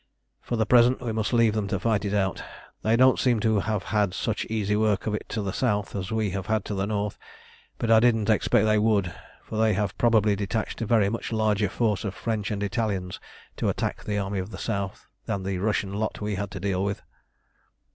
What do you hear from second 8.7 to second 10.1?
would, for they have